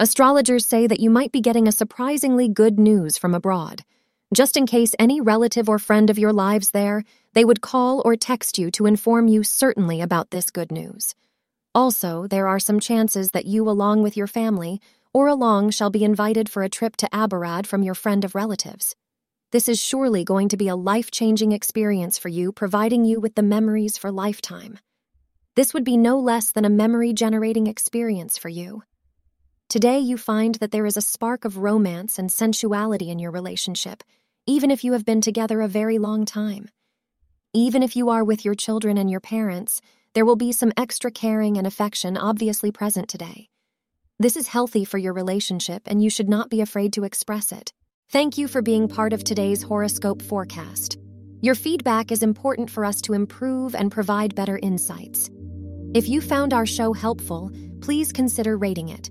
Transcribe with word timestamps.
Astrologers 0.00 0.64
say 0.64 0.86
that 0.86 1.00
you 1.00 1.10
might 1.10 1.30
be 1.30 1.42
getting 1.42 1.68
a 1.68 1.72
surprisingly 1.72 2.48
good 2.48 2.78
news 2.78 3.18
from 3.18 3.34
abroad. 3.34 3.84
Just 4.32 4.56
in 4.56 4.64
case 4.64 4.94
any 4.98 5.20
relative 5.20 5.68
or 5.68 5.78
friend 5.78 6.08
of 6.08 6.18
your 6.18 6.32
lives 6.32 6.70
there, 6.70 7.04
they 7.34 7.44
would 7.44 7.60
call 7.60 8.00
or 8.02 8.16
text 8.16 8.56
you 8.56 8.70
to 8.70 8.86
inform 8.86 9.28
you 9.28 9.42
certainly 9.42 10.00
about 10.00 10.30
this 10.30 10.50
good 10.50 10.72
news. 10.72 11.14
Also, 11.74 12.26
there 12.26 12.48
are 12.48 12.58
some 12.58 12.80
chances 12.80 13.32
that 13.32 13.44
you, 13.44 13.68
along 13.68 14.02
with 14.02 14.16
your 14.16 14.26
family, 14.26 14.80
or 15.12 15.28
along 15.28 15.68
shall 15.68 15.90
be 15.90 16.02
invited 16.02 16.48
for 16.48 16.62
a 16.62 16.70
trip 16.70 16.96
to 16.96 17.08
Aberrad 17.12 17.66
from 17.66 17.82
your 17.82 17.94
friend 17.94 18.24
of 18.24 18.34
relatives. 18.34 18.96
This 19.50 19.68
is 19.68 19.78
surely 19.78 20.24
going 20.24 20.48
to 20.48 20.56
be 20.56 20.68
a 20.68 20.76
life 20.76 21.10
changing 21.10 21.52
experience 21.52 22.16
for 22.16 22.30
you, 22.30 22.52
providing 22.52 23.04
you 23.04 23.20
with 23.20 23.34
the 23.34 23.42
memories 23.42 23.98
for 23.98 24.10
lifetime. 24.10 24.78
This 25.56 25.74
would 25.74 25.84
be 25.84 25.98
no 25.98 26.18
less 26.18 26.52
than 26.52 26.64
a 26.64 26.70
memory 26.70 27.12
generating 27.12 27.66
experience 27.66 28.38
for 28.38 28.48
you. 28.48 28.82
Today, 29.70 30.00
you 30.00 30.18
find 30.18 30.56
that 30.56 30.72
there 30.72 30.84
is 30.84 30.96
a 30.96 31.00
spark 31.00 31.44
of 31.44 31.58
romance 31.58 32.18
and 32.18 32.28
sensuality 32.28 33.08
in 33.08 33.20
your 33.20 33.30
relationship, 33.30 34.02
even 34.44 34.68
if 34.68 34.82
you 34.82 34.94
have 34.94 35.04
been 35.04 35.20
together 35.20 35.60
a 35.60 35.68
very 35.68 35.96
long 35.96 36.24
time. 36.24 36.68
Even 37.54 37.80
if 37.80 37.94
you 37.94 38.08
are 38.08 38.24
with 38.24 38.44
your 38.44 38.56
children 38.56 38.98
and 38.98 39.08
your 39.08 39.20
parents, 39.20 39.80
there 40.12 40.24
will 40.24 40.34
be 40.34 40.50
some 40.50 40.72
extra 40.76 41.12
caring 41.12 41.56
and 41.56 41.68
affection 41.68 42.16
obviously 42.16 42.72
present 42.72 43.08
today. 43.08 43.48
This 44.18 44.36
is 44.36 44.48
healthy 44.48 44.84
for 44.84 44.98
your 44.98 45.12
relationship, 45.12 45.82
and 45.86 46.02
you 46.02 46.10
should 46.10 46.28
not 46.28 46.50
be 46.50 46.62
afraid 46.62 46.92
to 46.94 47.04
express 47.04 47.52
it. 47.52 47.72
Thank 48.08 48.38
you 48.38 48.48
for 48.48 48.62
being 48.62 48.88
part 48.88 49.12
of 49.12 49.22
today's 49.22 49.62
horoscope 49.62 50.20
forecast. 50.20 50.98
Your 51.42 51.54
feedback 51.54 52.10
is 52.10 52.24
important 52.24 52.70
for 52.70 52.84
us 52.84 53.00
to 53.02 53.12
improve 53.12 53.76
and 53.76 53.92
provide 53.92 54.34
better 54.34 54.58
insights. 54.58 55.30
If 55.94 56.08
you 56.08 56.20
found 56.20 56.52
our 56.52 56.66
show 56.66 56.92
helpful, 56.92 57.52
please 57.80 58.10
consider 58.10 58.58
rating 58.58 58.88
it. 58.88 59.10